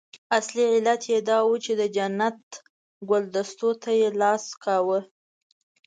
اصلي 0.37 0.63
علت 0.73 1.01
یې 1.11 1.19
دا 1.29 1.37
وو 1.45 1.55
چې 1.65 1.71
د 1.79 1.83
جنت 1.95 2.41
ګلدستو 3.09 3.69
ته 3.81 3.91
یې 3.99 4.09
لاس 4.21 4.45
کاوه. 4.63 4.99